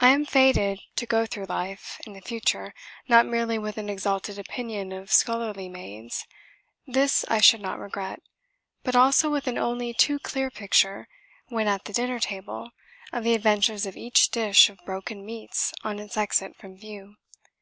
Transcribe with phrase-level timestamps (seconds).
[0.00, 2.74] I am fated to go through life, in the future,
[3.08, 6.26] not merely with an exalted opinion of scullery maids
[6.86, 8.20] this I should not regret
[8.84, 11.08] but also with an only too clear picture,
[11.48, 12.72] when at the dinner table,
[13.14, 17.16] of the adventures of each dish of broken meats on its exit from view.